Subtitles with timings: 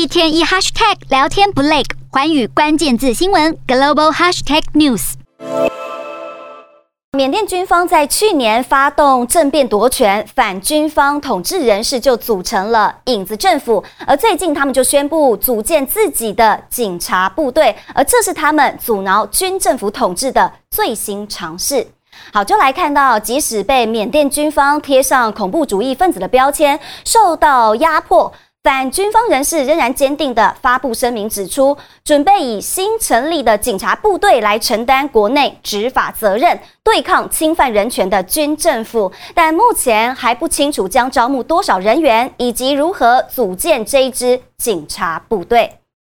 [0.00, 5.12] 一天一 hashtag 聊天不累，寰宇关键字新闻 global hashtag news。
[7.14, 21.86] 缅甸军方在去年发动政变夺权，反军方统治人士就组成了影子政府，而最近他们就宣布组建自己的警察部队，而这是他们阻挠军政府统治的最新尝试。
[22.32, 28.32] 好，就来看到，即使被缅甸军方贴上恐怖主义分子的标签，受到压迫。
[28.62, 39.10] 但军方人士仍然坚定地发布声明，指出准备以新成立的警察部队来承担国内执法责任，对抗侵犯人权的军政府。
[39.34, 45.79] 但目前还不清楚将招募多少人员，以及如何组建这支警察部队。